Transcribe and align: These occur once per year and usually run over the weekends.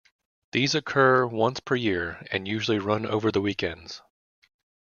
These 0.51 0.73
occur 0.73 1.27
once 1.27 1.59
per 1.59 1.75
year 1.75 2.25
and 2.31 2.47
usually 2.47 2.79
run 2.79 3.05
over 3.05 3.31
the 3.31 3.39
weekends. 3.39 4.01